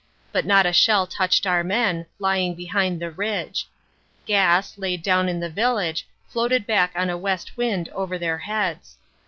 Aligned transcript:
But 0.31 0.47
not 0.47 0.65
a 0.65 0.73
shell 0.73 1.05
touched 1.05 1.45
our 1.45 1.63
men, 1.63 2.07
lying 2.17 2.55
behind 2.55 2.99
the 2.99 3.11
ridge. 3.11 3.67
Gas, 4.25 4.75
laid 4.79 5.03
down 5.03 5.29
in 5.29 5.39
the 5.41 5.47
village, 5.47 6.07
floated 6.27 6.65
back 6.65 6.91
on 6.95 7.11
a 7.11 7.17
west 7.19 7.55
wind 7.55 7.87
over 7.89 8.17
their 8.17 8.39
heads. 8.39 8.97